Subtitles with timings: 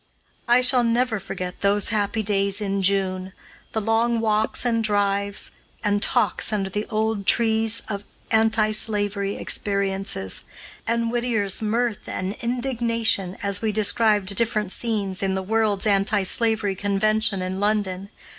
[0.47, 3.33] I shall never forget those happy days in June;
[3.73, 5.51] the long walks and drives,
[5.83, 10.43] and talks under the old trees of anti slavery experiences,
[10.87, 16.73] and Whittier's mirth and indignation as we described different scenes in the World's Anti slavery
[16.75, 18.09] Convention in London.